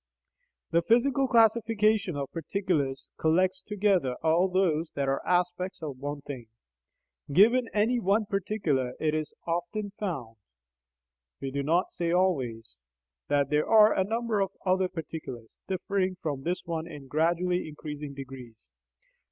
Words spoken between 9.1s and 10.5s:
is found often